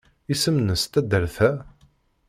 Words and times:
Isem-nnes 0.33 0.83
taddart-a? 0.91 1.51